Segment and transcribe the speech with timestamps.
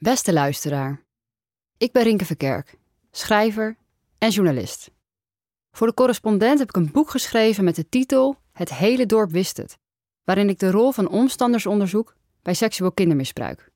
[0.00, 1.02] Beste luisteraar,
[1.76, 2.78] ik ben Rinke Verkerk,
[3.10, 3.76] schrijver
[4.18, 4.90] en journalist.
[5.70, 9.56] Voor de correspondent heb ik een boek geschreven met de titel Het hele dorp wist
[9.56, 9.78] het,
[10.24, 13.70] waarin ik de rol van omstanders onderzoek bij seksueel kindermisbruik.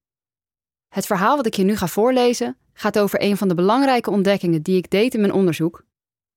[0.88, 4.62] Het verhaal wat ik je nu ga voorlezen gaat over een van de belangrijke ontdekkingen
[4.62, 5.84] die ik deed in mijn onderzoek: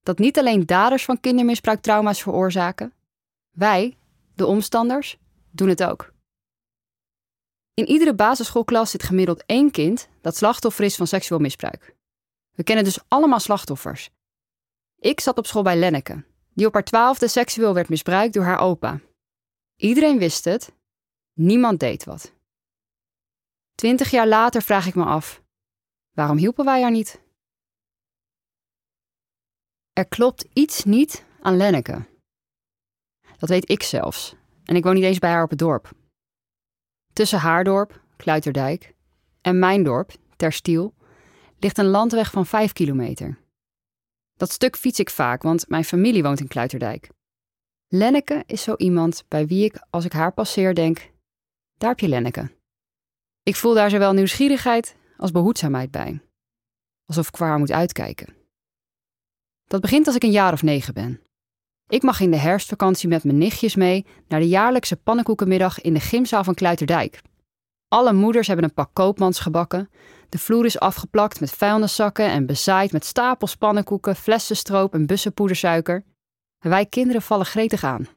[0.03, 2.93] dat niet alleen daders van kindermisbruiktrauma's veroorzaken,
[3.51, 3.97] wij,
[4.33, 5.17] de omstanders,
[5.51, 6.13] doen het ook.
[7.75, 11.95] In iedere basisschoolklas zit gemiddeld één kind dat slachtoffer is van seksueel misbruik.
[12.51, 14.09] We kennen dus allemaal slachtoffers.
[14.99, 18.59] Ik zat op school bij Lenneke, die op haar twaalfde seksueel werd misbruikt door haar
[18.59, 18.99] opa.
[19.75, 20.71] Iedereen wist het,
[21.33, 22.33] niemand deed wat.
[23.75, 25.41] Twintig jaar later vraag ik me af:
[26.11, 27.21] waarom hielpen wij haar niet?
[29.93, 32.05] Er klopt iets niet aan Lenneke.
[33.37, 34.35] Dat weet ik zelfs,
[34.65, 36.04] en ik woon niet eens bij haar op het dorp.
[37.15, 38.93] Tussen haar dorp, Kluiterdijk,
[39.41, 40.93] en mijn dorp, Terstiel,
[41.59, 43.37] ligt een landweg van 5 kilometer.
[44.37, 47.09] Dat stuk fiets ik vaak, want mijn familie woont in Kluiterdijk.
[47.87, 51.11] Lenneke is zo iemand bij wie ik, als ik haar passeer, denk:
[51.77, 52.51] daar heb je Lenneke.
[53.43, 56.21] Ik voel daar zowel nieuwsgierigheid als behoedzaamheid bij.
[57.05, 58.35] Alsof ik voor haar moet uitkijken.
[59.63, 61.21] Dat begint als ik een jaar of negen ben.
[61.87, 65.99] Ik mag in de herfstvakantie met mijn nichtjes mee naar de jaarlijkse pannenkoekenmiddag in de
[65.99, 67.21] gymzaal van Kluiterdijk.
[67.87, 69.89] Alle moeders hebben een pak koopmans gebakken.
[70.29, 76.05] De vloer is afgeplakt met vuilniszakken en bezaaid met stapels pannenkoeken, flessenstroop en bussen poedersuiker.
[76.59, 78.07] Wij kinderen vallen gretig aan.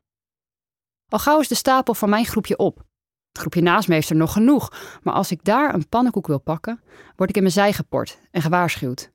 [1.09, 2.77] Al gauw is de stapel van mijn groepje op.
[3.29, 6.41] Het groepje naast me heeft er nog genoeg, maar als ik daar een pannenkoek wil
[6.41, 6.81] pakken,
[7.17, 9.13] word ik in mijn zij geport en gewaarschuwd.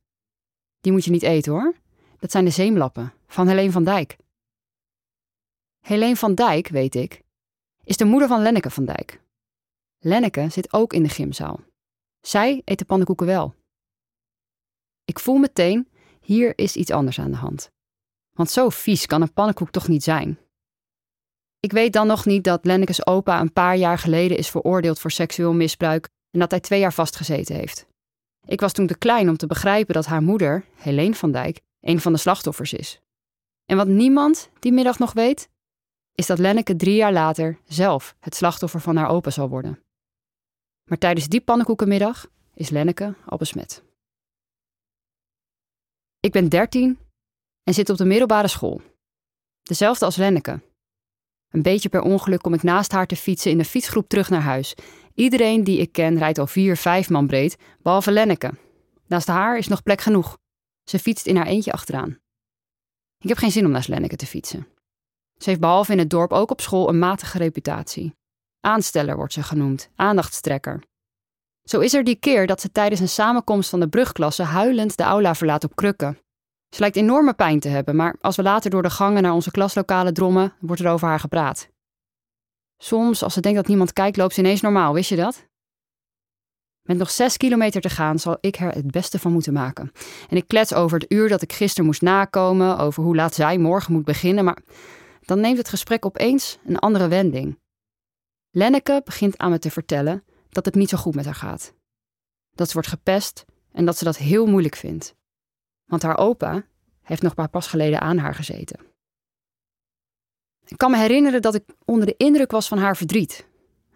[0.82, 1.76] Die moet je niet eten hoor.
[2.20, 4.18] Dat zijn de zeemlappen van Helene van Dijk.
[5.84, 7.22] Helene van Dijk, weet ik,
[7.84, 9.22] is de moeder van Lenneke van Dijk.
[10.00, 11.60] Lenneke zit ook in de gymzaal.
[12.22, 13.56] Zij eet de pannenkoeken wel.
[15.06, 15.88] Ik voel meteen,
[16.22, 17.72] hier is iets anders aan de hand.
[18.32, 20.40] Want zo vies kan een pannenkoek toch niet zijn?
[21.60, 25.12] Ik weet dan nog niet dat Lenneke's opa een paar jaar geleden is veroordeeld voor
[25.12, 27.86] seksueel misbruik en dat hij twee jaar vastgezeten heeft.
[28.48, 32.00] Ik was toen te klein om te begrijpen dat haar moeder, Helene van Dijk, een
[32.00, 33.02] van de slachtoffers is.
[33.66, 35.52] En wat niemand die middag nog weet,
[36.16, 39.84] is dat Lenneke drie jaar later zelf het slachtoffer van haar opa zal worden.
[40.90, 43.84] Maar tijdens die pannenkoekenmiddag is Lenneke al besmet.
[46.20, 47.00] Ik ben dertien
[47.64, 48.82] en zit op de middelbare school.
[49.62, 50.62] Dezelfde als Lenneke.
[51.50, 54.42] Een beetje per ongeluk kom ik naast haar te fietsen in de fietsgroep terug naar
[54.42, 54.76] huis.
[55.14, 58.54] Iedereen die ik ken rijdt al vier, vijf man breed, behalve Lenneke.
[59.08, 60.38] Naast haar is nog plek genoeg.
[60.84, 62.20] Ze fietst in haar eentje achteraan.
[63.18, 64.68] Ik heb geen zin om naast Lenneke te fietsen.
[65.38, 68.16] Ze heeft behalve in het dorp ook op school een matige reputatie.
[68.60, 70.84] Aansteller wordt ze genoemd, aandachtstrekker.
[71.64, 75.04] Zo is er die keer dat ze tijdens een samenkomst van de brugklasse huilend de
[75.04, 76.18] aula verlaat op krukken.
[76.70, 79.52] Ze lijkt enorme pijn te hebben, maar als we later door de gangen naar onze
[79.52, 81.70] klaslokalen drommen, wordt er over haar gepraat.
[82.78, 85.48] Soms, als ze denkt dat niemand kijkt, loopt ze ineens normaal, wist je dat?
[86.82, 89.92] Met nog zes kilometer te gaan zal ik er het beste van moeten maken.
[90.30, 93.58] En ik klets over het uur dat ik gisteren moest nakomen, over hoe laat zij
[93.58, 94.58] morgen moet beginnen, maar
[95.26, 97.60] dan neemt het gesprek opeens een andere wending.
[98.50, 101.74] Lenneke begint aan me te vertellen dat het niet zo goed met haar gaat.
[102.52, 105.16] Dat ze wordt gepest en dat ze dat heel moeilijk vindt.
[105.86, 106.66] Want haar opa
[107.02, 108.80] heeft nog maar pas geleden aan haar gezeten.
[110.66, 113.48] Ik kan me herinneren dat ik onder de indruk was van haar verdriet.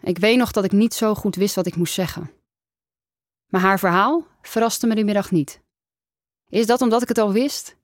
[0.01, 2.31] Ik weet nog dat ik niet zo goed wist wat ik moest zeggen.
[3.47, 5.61] Maar haar verhaal verraste me die middag niet.
[6.49, 7.77] Is dat omdat ik het al wist?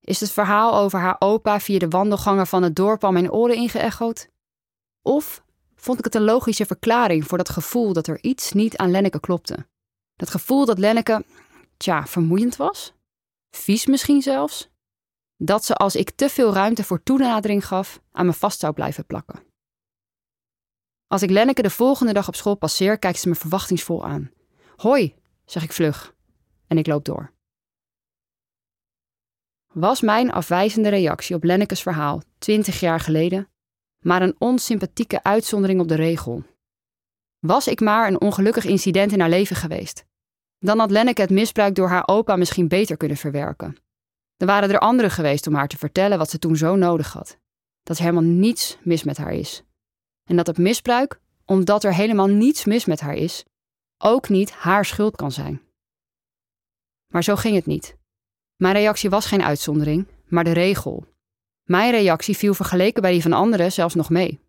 [0.00, 3.56] Is het verhaal over haar opa via de wandelgangen van het dorp al mijn oren
[3.56, 4.30] ingeëchoed?
[5.02, 5.44] Of
[5.74, 9.20] vond ik het een logische verklaring voor dat gevoel dat er iets niet aan Lenneke
[9.20, 9.66] klopte?
[10.16, 11.24] Dat gevoel dat Lenneke,
[11.76, 12.94] tja, vermoeiend was?
[13.50, 14.68] Vies misschien zelfs?
[15.36, 19.06] Dat ze als ik te veel ruimte voor toenadering gaf, aan me vast zou blijven
[19.06, 19.42] plakken.
[21.06, 24.30] Als ik Lenneke de volgende dag op school passeer, kijkt ze me verwachtingsvol aan.
[24.76, 26.14] Hoi, zeg ik vlug.
[26.66, 27.32] En ik loop door.
[29.80, 33.48] Was mijn afwijzende reactie op Lenneke's verhaal, twintig jaar geleden,
[34.04, 36.44] maar een onsympathieke uitzondering op de regel?
[37.38, 40.04] Was ik maar een ongelukkig incident in haar leven geweest?
[40.58, 43.76] Dan had Lenneke het misbruik door haar opa misschien beter kunnen verwerken.
[44.36, 47.38] Er waren er anderen geweest om haar te vertellen wat ze toen zo nodig had.
[47.82, 49.62] Dat er helemaal niets mis met haar is.
[50.24, 53.44] En dat het misbruik, omdat er helemaal niets mis met haar is,
[53.98, 55.62] ook niet haar schuld kan zijn.
[57.12, 57.96] Maar zo ging het niet.
[58.58, 61.06] Mijn reactie was geen uitzondering, maar de regel.
[61.64, 64.40] Mijn reactie viel vergeleken bij die van anderen zelfs nog mee.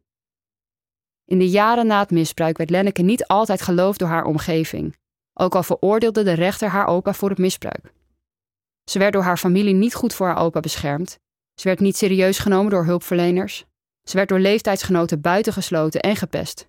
[1.25, 4.97] In de jaren na het misbruik werd Lenneke niet altijd geloofd door haar omgeving.
[5.33, 7.94] ook al veroordeelde de rechter haar opa voor het misbruik.
[8.83, 11.19] Ze werd door haar familie niet goed voor haar opa beschermd.
[11.53, 13.65] Ze werd niet serieus genomen door hulpverleners.
[14.03, 16.67] Ze werd door leeftijdsgenoten buitengesloten en gepest.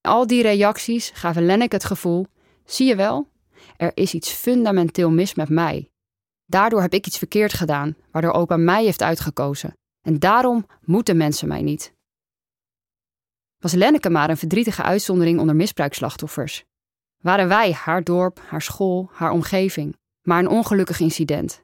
[0.00, 2.26] Al die reacties gaven Lenneke het gevoel:
[2.64, 3.28] zie je wel,
[3.76, 5.91] er is iets fundamenteel mis met mij.
[6.52, 9.76] Daardoor heb ik iets verkeerd gedaan, waardoor opa mij heeft uitgekozen.
[10.00, 11.94] En daarom moeten mensen mij niet.
[13.58, 16.64] Was Lenneke maar een verdrietige uitzondering onder misbruikslachtoffers?
[17.22, 21.62] Waren wij, haar dorp, haar school, haar omgeving, maar een ongelukkig incident?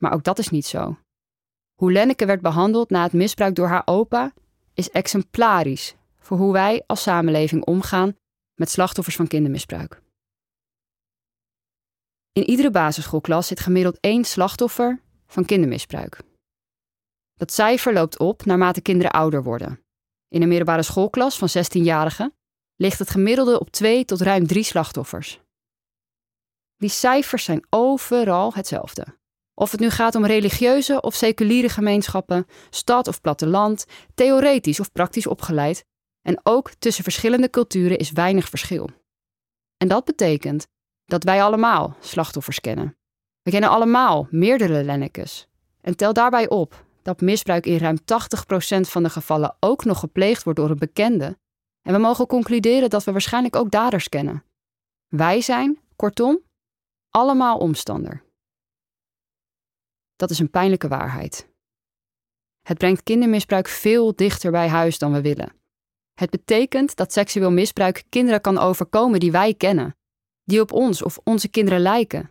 [0.00, 0.98] Maar ook dat is niet zo.
[1.74, 4.32] Hoe Lenneke werd behandeld na het misbruik door haar opa
[4.74, 8.16] is exemplarisch voor hoe wij als samenleving omgaan
[8.54, 10.02] met slachtoffers van kindermisbruik.
[12.34, 16.20] In iedere basisschoolklas zit gemiddeld één slachtoffer van kindermisbruik.
[17.34, 19.84] Dat cijfer loopt op naarmate kinderen ouder worden.
[20.28, 22.34] In een middelbare schoolklas van 16-jarigen
[22.76, 25.40] ligt het gemiddelde op twee tot ruim drie slachtoffers.
[26.76, 29.06] Die cijfers zijn overal hetzelfde.
[29.54, 35.26] Of het nu gaat om religieuze of seculiere gemeenschappen, stad of platteland, theoretisch of praktisch
[35.26, 35.84] opgeleid,
[36.22, 38.90] en ook tussen verschillende culturen is weinig verschil.
[39.76, 40.66] En dat betekent
[41.04, 42.96] dat wij allemaal slachtoffers kennen.
[43.42, 45.48] We kennen allemaal meerdere Lennekes.
[45.80, 48.04] En tel daarbij op dat misbruik in ruim 80%
[48.80, 51.38] van de gevallen ook nog gepleegd wordt door een bekende.
[51.82, 54.44] En we mogen concluderen dat we waarschijnlijk ook daders kennen.
[55.08, 56.40] Wij zijn, kortom,
[57.10, 58.22] allemaal omstander.
[60.16, 61.48] Dat is een pijnlijke waarheid.
[62.62, 65.52] Het brengt kindermisbruik veel dichter bij huis dan we willen.
[66.14, 69.96] Het betekent dat seksueel misbruik kinderen kan overkomen die wij kennen,
[70.44, 72.30] die op ons of onze kinderen lijken.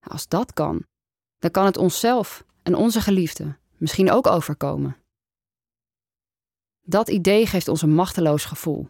[0.00, 0.86] Als dat kan,
[1.38, 4.96] dan kan het onszelf en onze geliefden misschien ook overkomen.
[6.80, 8.88] Dat idee geeft ons een machteloos gevoel.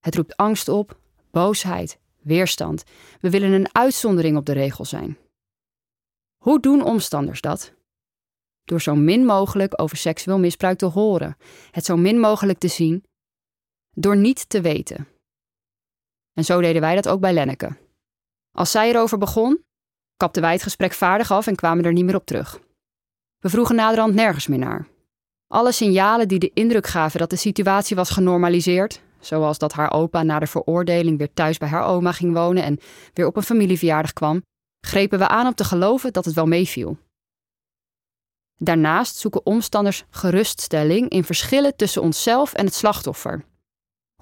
[0.00, 1.00] Het roept angst op,
[1.30, 2.84] boosheid, weerstand.
[3.20, 5.18] We willen een uitzondering op de regel zijn.
[6.36, 7.74] Hoe doen omstanders dat?
[8.64, 11.36] Door zo min mogelijk over seksueel misbruik te horen,
[11.70, 13.04] het zo min mogelijk te zien,
[13.94, 15.08] door niet te weten.
[16.32, 17.76] En zo deden wij dat ook bij Lenneke.
[18.52, 19.64] Als zij erover begon,
[20.16, 22.60] kapten wij het gesprek vaardig af en kwamen er niet meer op terug.
[23.38, 24.88] We vroegen naderhand nergens meer naar.
[25.46, 30.22] Alle signalen die de indruk gaven dat de situatie was genormaliseerd, zoals dat haar opa
[30.22, 32.78] na de veroordeling weer thuis bij haar oma ging wonen en
[33.12, 34.42] weer op een familieverjaardag kwam,
[34.86, 36.98] grepen we aan om te geloven dat het wel meeviel.
[38.56, 43.44] Daarnaast zoeken omstanders geruststelling in verschillen tussen onszelf en het slachtoffer.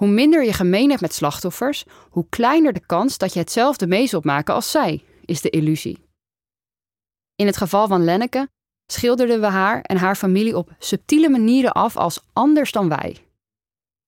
[0.00, 4.06] Hoe minder je gemeen hebt met slachtoffers, hoe kleiner de kans dat je hetzelfde mee
[4.06, 5.98] zult maken als zij, is de illusie.
[7.34, 8.48] In het geval van Lenneke
[8.86, 13.16] schilderden we haar en haar familie op subtiele manieren af als anders dan wij.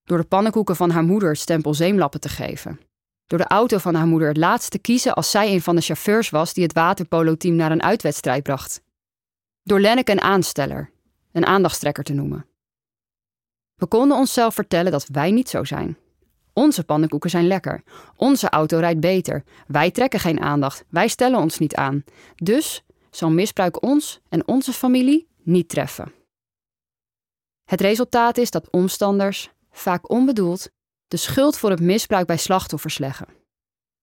[0.02, 2.80] Door de pannenkoeken van haar moeder het stempel zeemlappen te geven.
[3.26, 5.82] Door de auto van haar moeder het laatst te kiezen als zij een van de
[5.82, 8.82] chauffeurs was die het waterpolo-team naar een uitwedstrijd bracht.
[9.62, 10.90] Door Lenneke een aansteller,
[11.32, 12.46] een aandachtstrekker te noemen.
[13.82, 15.96] We konden onszelf vertellen dat wij niet zo zijn.
[16.52, 17.82] Onze pannenkoeken zijn lekker.
[18.16, 19.44] Onze auto rijdt beter.
[19.66, 20.84] Wij trekken geen aandacht.
[20.88, 22.04] Wij stellen ons niet aan.
[22.34, 26.12] Dus zal misbruik ons en onze familie niet treffen.
[27.64, 30.70] Het resultaat is dat omstanders, vaak onbedoeld,
[31.08, 33.26] de schuld voor het misbruik bij slachtoffers leggen.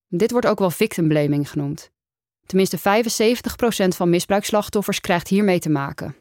[0.07, 1.91] Dit wordt ook wel victim blaming genoemd.
[2.45, 2.81] Tenminste 75%
[3.87, 6.15] van misbruikslachtoffers krijgt hiermee te maken.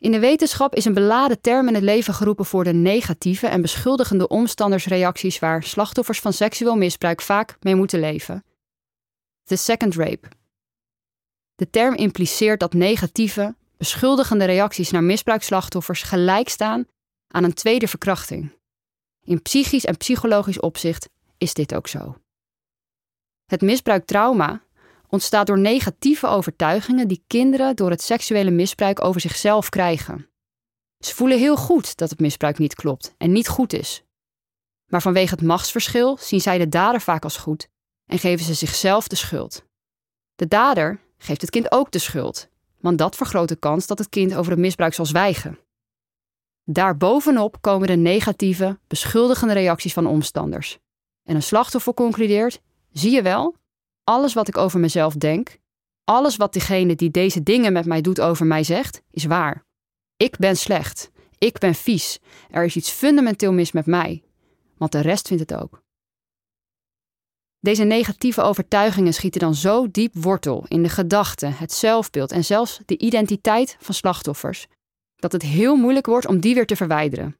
[0.00, 3.60] In de wetenschap is een beladen term in het leven geroepen voor de negatieve en
[3.60, 8.44] beschuldigende omstandersreacties waar slachtoffers van seksueel misbruik vaak mee moeten leven.
[9.44, 10.28] The second rape.
[11.54, 16.86] De term impliceert dat negatieve, beschuldigende reacties naar misbruikslachtoffers gelijk staan
[17.28, 18.52] aan een tweede verkrachting.
[19.24, 22.16] In psychisch en psychologisch opzicht is dit ook zo.
[23.46, 24.62] Het misbruiktrauma
[25.10, 30.28] ontstaat door negatieve overtuigingen die kinderen door het seksuele misbruik over zichzelf krijgen.
[30.98, 34.02] Ze voelen heel goed dat het misbruik niet klopt en niet goed is.
[34.86, 37.68] Maar vanwege het machtsverschil zien zij de dader vaak als goed
[38.06, 39.64] en geven ze zichzelf de schuld.
[40.34, 42.48] De dader geeft het kind ook de schuld,
[42.80, 45.58] want dat vergroot de kans dat het kind over het misbruik zal zwijgen.
[46.64, 50.78] Daarbovenop komen de negatieve, beschuldigende reacties van omstanders.
[51.22, 52.60] En een slachtoffer concludeert:
[52.92, 53.56] zie je wel,
[54.04, 55.58] alles wat ik over mezelf denk,
[56.04, 59.64] alles wat diegene die deze dingen met mij doet over mij zegt, is waar.
[60.16, 61.10] Ik ben slecht.
[61.38, 62.18] Ik ben vies.
[62.50, 64.22] Er is iets fundamenteel mis met mij.
[64.76, 65.82] Want de rest vindt het ook.
[67.60, 72.80] Deze negatieve overtuigingen schieten dan zo diep wortel in de gedachten, het zelfbeeld en zelfs
[72.86, 74.66] de identiteit van slachtoffers,
[75.16, 77.36] dat het heel moeilijk wordt om die weer te verwijderen.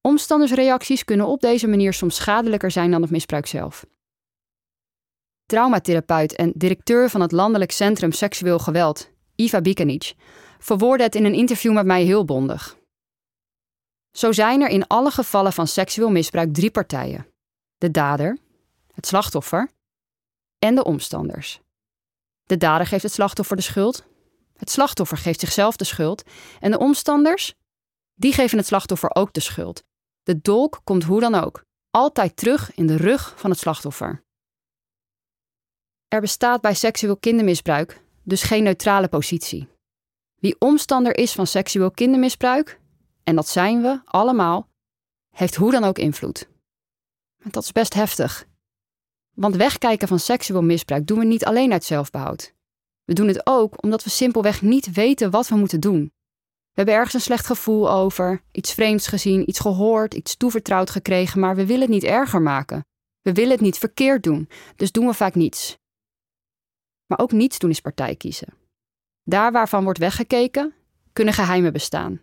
[0.00, 3.86] Omstandersreacties kunnen op deze manier soms schadelijker zijn dan het misbruik zelf.
[5.46, 10.14] Traumatherapeut en directeur van het Landelijk Centrum Seksueel Geweld, Iva Bikanic,
[10.58, 12.76] verwoordde het in een interview met mij heel bondig.
[14.16, 17.26] Zo zijn er in alle gevallen van seksueel misbruik drie partijen:
[17.78, 18.38] de dader,
[18.92, 19.70] het slachtoffer
[20.58, 21.60] en de omstanders.
[22.42, 24.04] De dader geeft het slachtoffer de schuld,
[24.56, 26.22] het slachtoffer geeft zichzelf de schuld
[26.60, 27.54] en de omstanders,
[28.14, 29.82] die geven het slachtoffer ook de schuld.
[30.22, 34.23] De dolk komt hoe dan ook altijd terug in de rug van het slachtoffer.
[36.14, 39.68] Er bestaat bij seksueel kindermisbruik dus geen neutrale positie.
[40.40, 42.80] Wie omstander is van seksueel kindermisbruik,
[43.24, 44.68] en dat zijn we allemaal,
[45.30, 46.48] heeft hoe dan ook invloed.
[47.42, 48.46] dat is best heftig.
[49.36, 52.54] Want wegkijken van seksueel misbruik doen we niet alleen uit zelfbehoud.
[53.04, 56.12] We doen het ook omdat we simpelweg niet weten wat we moeten doen.
[56.44, 61.40] We hebben ergens een slecht gevoel over, iets vreemds gezien, iets gehoord, iets toevertrouwd gekregen,
[61.40, 62.86] maar we willen het niet erger maken.
[63.22, 65.82] We willen het niet verkeerd doen, dus doen we vaak niets.
[67.06, 68.54] Maar ook niets doen is partij kiezen.
[69.22, 70.74] Daar waarvan wordt weggekeken,
[71.12, 72.22] kunnen geheimen bestaan.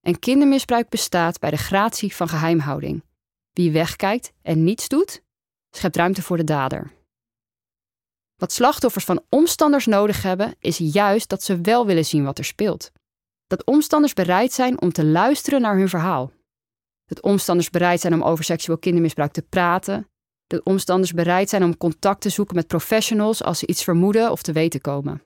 [0.00, 3.04] En kindermisbruik bestaat bij de gratie van geheimhouding.
[3.52, 5.22] Wie wegkijkt en niets doet,
[5.70, 6.92] schept ruimte voor de dader.
[8.36, 12.44] Wat slachtoffers van omstanders nodig hebben, is juist dat ze wel willen zien wat er
[12.44, 12.92] speelt.
[13.46, 16.32] Dat omstanders bereid zijn om te luisteren naar hun verhaal.
[17.04, 20.08] Dat omstanders bereid zijn om over seksueel kindermisbruik te praten.
[20.46, 24.42] Dat omstanders bereid zijn om contact te zoeken met professionals als ze iets vermoeden of
[24.42, 25.22] te weten komen.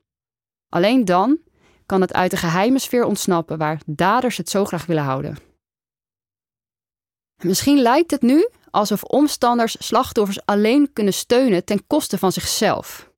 [0.68, 1.38] Alleen dan
[1.86, 5.36] kan het uit de geheime sfeer ontsnappen waar daders het zo graag willen houden.
[7.42, 13.10] Misschien lijkt het nu alsof omstanders slachtoffers alleen kunnen steunen ten koste van zichzelf.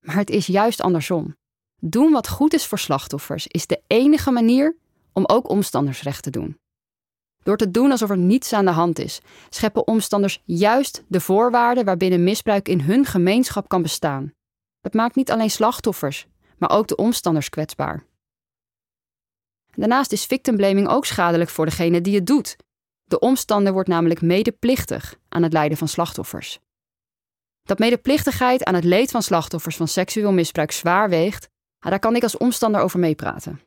[0.00, 1.36] Maar het is juist andersom.
[1.76, 4.76] Doen wat goed is voor slachtoffers is de enige manier
[5.12, 6.58] om ook omstanders recht te doen.
[7.42, 11.84] Door te doen alsof er niets aan de hand is, scheppen omstanders juist de voorwaarden
[11.84, 14.32] waarbinnen misbruik in hun gemeenschap kan bestaan.
[14.80, 16.26] Het maakt niet alleen slachtoffers,
[16.58, 18.04] maar ook de omstanders kwetsbaar.
[19.70, 22.56] Daarnaast is victimblaming ook schadelijk voor degene die het doet.
[23.04, 26.58] De omstander wordt namelijk medeplichtig aan het lijden van slachtoffers.
[27.62, 32.22] Dat medeplichtigheid aan het leed van slachtoffers van seksueel misbruik zwaar weegt, daar kan ik
[32.22, 33.60] als omstander over meepraten.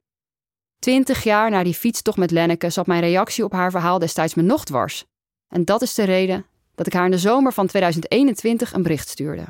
[0.84, 4.42] Twintig jaar na die fietstocht met Lenneke zat mijn reactie op haar verhaal destijds me
[4.42, 5.06] nog dwars.
[5.48, 9.10] En dat is de reden dat ik haar in de zomer van 2021 een bericht
[9.10, 9.46] stuurde.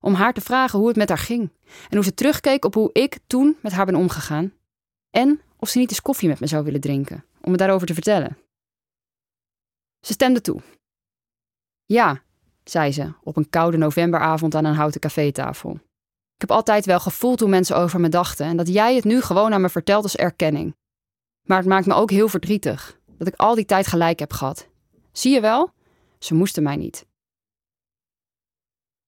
[0.00, 1.50] Om haar te vragen hoe het met haar ging
[1.88, 4.52] en hoe ze terugkeek op hoe ik toen met haar ben omgegaan.
[5.10, 7.94] En of ze niet eens koffie met me zou willen drinken, om me daarover te
[7.94, 8.38] vertellen.
[10.00, 10.60] Ze stemde toe.
[11.84, 12.22] Ja,
[12.64, 15.80] zei ze op een koude novemberavond aan een houten cafétafel.
[16.38, 19.20] Ik heb altijd wel gevoeld hoe mensen over me dachten en dat jij het nu
[19.20, 20.76] gewoon aan me vertelt als erkenning.
[21.42, 24.68] Maar het maakt me ook heel verdrietig dat ik al die tijd gelijk heb gehad.
[25.12, 25.72] Zie je wel?
[26.18, 27.06] Ze moesten mij niet.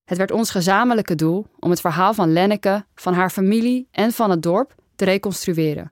[0.04, 4.30] Het werd ons gezamenlijke doel om het verhaal van Lenneke, van haar familie en van
[4.30, 5.90] het dorp te reconstrueren.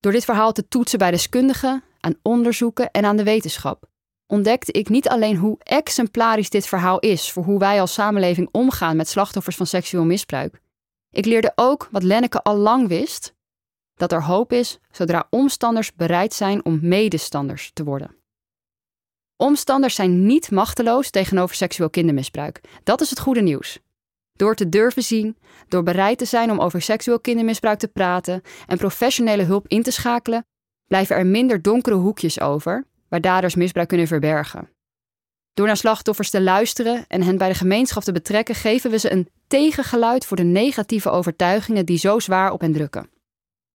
[0.00, 3.88] Door dit verhaal te toetsen bij deskundigen, aan onderzoeken en aan de wetenschap,
[4.26, 8.96] ontdekte ik niet alleen hoe exemplarisch dit verhaal is voor hoe wij als samenleving omgaan
[8.96, 10.60] met slachtoffers van seksueel misbruik.
[11.10, 13.34] Ik leerde ook wat Lenneke al lang wist:
[13.94, 18.16] dat er hoop is zodra omstanders bereid zijn om medestanders te worden.
[19.36, 22.60] Omstanders zijn niet machteloos tegenover seksueel kindermisbruik.
[22.84, 23.78] Dat is het goede nieuws.
[24.32, 25.36] Door te durven zien,
[25.68, 29.90] door bereid te zijn om over seksueel kindermisbruik te praten en professionele hulp in te
[29.90, 30.46] schakelen,
[30.86, 34.70] blijven er minder donkere hoekjes over waar daders misbruik kunnen verbergen.
[35.52, 39.12] Door naar slachtoffers te luisteren en hen bij de gemeenschap te betrekken, geven we ze
[39.12, 43.10] een tegengeluid voor de negatieve overtuigingen die zo zwaar op hen drukken.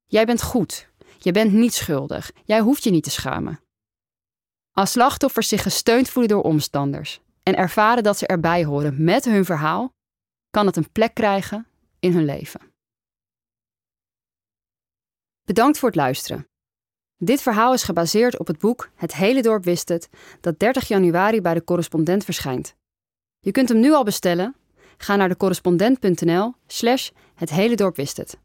[0.05, 0.89] Jij bent goed.
[1.17, 2.31] Je bent niet schuldig.
[2.45, 3.59] Jij hoeft je niet te schamen.
[4.71, 9.45] Als slachtoffers zich gesteund voelen door omstanders en ervaren dat ze erbij horen met hun
[9.45, 9.93] verhaal,
[10.49, 11.67] kan het een plek krijgen
[11.99, 12.61] in hun leven.
[15.43, 16.48] Bedankt voor het luisteren.
[17.21, 20.09] Dit verhaal is gebaseerd op het boek Het hele dorp wist het,
[20.41, 22.75] dat 30 januari bij de correspondent verschijnt.
[23.39, 24.55] Je kunt hem nu al bestellen.
[24.97, 28.37] Ga naar decorrespondent.nl slash het hele dorp wist het.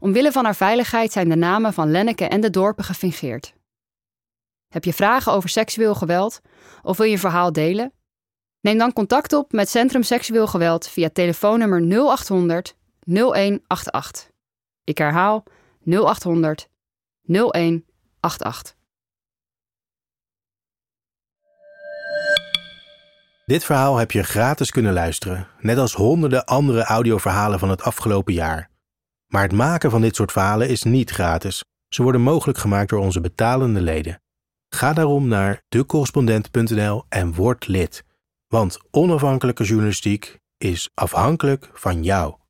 [0.00, 3.54] Omwille van haar veiligheid zijn de namen van Lenneke en de dorpen gefingeerd.
[4.68, 6.40] Heb je vragen over seksueel geweld
[6.82, 7.92] of wil je verhaal delen?
[8.60, 14.30] Neem dan contact op met Centrum Seksueel Geweld via telefoonnummer 0800 0188.
[14.84, 15.44] Ik herhaal
[15.84, 16.72] 0800
[17.26, 18.76] 0188.
[23.46, 28.34] Dit verhaal heb je gratis kunnen luisteren, net als honderden andere audioverhalen van het afgelopen
[28.34, 28.70] jaar.
[29.26, 31.64] Maar het maken van dit soort verhalen is niet gratis.
[31.88, 34.22] Ze worden mogelijk gemaakt door onze betalende leden.
[34.68, 38.04] Ga daarom naar decorrespondent.nl en word lid.
[38.46, 42.34] Want onafhankelijke journalistiek is afhankelijk van jou.